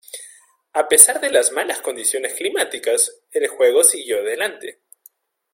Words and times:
A 0.73 0.87
pesar 0.89 1.21
de 1.21 1.29
las 1.29 1.51
malas 1.51 1.77
condiciones 1.79 2.33
climáticas, 2.33 3.21
el 3.33 3.47
juego 3.49 3.83
siguió 3.83 4.17
adelante. 4.21 4.81